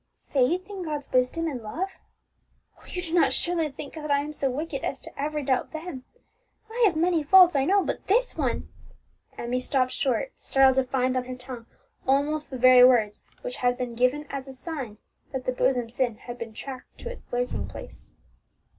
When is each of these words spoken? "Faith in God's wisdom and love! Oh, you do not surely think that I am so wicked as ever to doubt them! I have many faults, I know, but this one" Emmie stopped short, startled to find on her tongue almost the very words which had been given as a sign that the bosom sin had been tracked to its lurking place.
"Faith 0.33 0.67
in 0.67 0.81
God's 0.81 1.11
wisdom 1.11 1.45
and 1.45 1.61
love! 1.61 1.89
Oh, 2.79 2.85
you 2.87 3.03
do 3.03 3.13
not 3.13 3.31
surely 3.33 3.69
think 3.69 3.93
that 3.93 4.09
I 4.09 4.21
am 4.23 4.33
so 4.33 4.49
wicked 4.49 4.83
as 4.83 5.07
ever 5.15 5.41
to 5.41 5.45
doubt 5.45 5.73
them! 5.73 6.05
I 6.71 6.81
have 6.87 6.95
many 6.95 7.21
faults, 7.21 7.55
I 7.55 7.65
know, 7.65 7.83
but 7.85 8.07
this 8.07 8.35
one" 8.35 8.67
Emmie 9.37 9.59
stopped 9.59 9.91
short, 9.91 10.31
startled 10.37 10.77
to 10.77 10.85
find 10.91 11.15
on 11.15 11.25
her 11.25 11.35
tongue 11.35 11.67
almost 12.07 12.49
the 12.49 12.57
very 12.57 12.83
words 12.83 13.21
which 13.43 13.57
had 13.57 13.77
been 13.77 13.93
given 13.93 14.25
as 14.31 14.47
a 14.47 14.53
sign 14.53 14.97
that 15.33 15.45
the 15.45 15.51
bosom 15.51 15.87
sin 15.87 16.15
had 16.15 16.39
been 16.39 16.53
tracked 16.55 16.97
to 17.01 17.11
its 17.11 17.31
lurking 17.31 17.67
place. 17.67 18.15